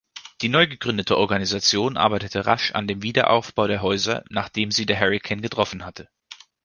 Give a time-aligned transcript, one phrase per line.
[0.41, 5.85] Die neugegründete Organisation arbeitete rasch an dem Wiederaufbau der Häuser, nachdem sie der Hurrikan getroffen
[5.85, 6.09] hatte.